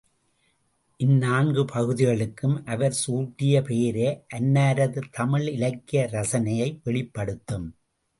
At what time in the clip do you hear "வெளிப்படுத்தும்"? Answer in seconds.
6.83-7.67